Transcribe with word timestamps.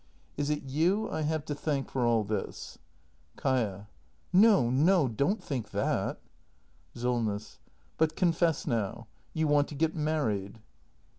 ]Is 0.35 0.49
it 0.49 0.63
you 0.63 1.07
I 1.11 1.21
have 1.21 1.45
to 1.45 1.53
thank 1.53 1.91
for 1.91 2.03
all 2.03 2.23
this? 2.23 2.79
Kaia. 3.37 3.85
No, 4.33 4.71
no, 4.71 5.07
don't 5.07 5.43
think 5.43 5.69
that! 5.69 6.19
Solness. 6.95 7.59
But 7.99 8.15
confess 8.15 8.65
now— 8.65 9.05
you 9.35 9.47
want 9.47 9.67
to 9.67 9.75
get 9.75 9.93
married! 9.95 10.57